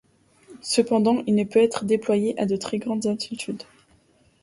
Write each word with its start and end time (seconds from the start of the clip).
Cependant, 0.63 1.21
il 1.27 1.35
ne 1.35 1.43
peut 1.43 1.59
être 1.61 1.85
déployé 1.85 2.35
à 2.39 2.47
de 2.47 2.55
très 2.55 2.79
grandes 2.79 3.05
altitudes. 3.05 3.61